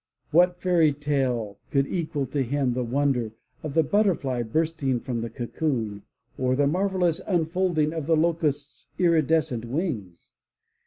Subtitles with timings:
[0.31, 5.29] What fairy tale could equal to him the wonder of the butterfly bursting from the
[5.29, 6.01] cocoon,
[6.39, 10.33] or the marvelous imfolding of the locust's iridescent wings?